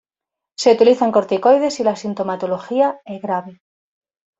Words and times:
Se 0.57 0.71
utilizan 0.75 1.11
corticoides 1.15 1.75
si 1.75 1.83
la 1.83 1.95
sintomatología 1.95 2.99
es 3.05 3.21
grave. 3.21 3.61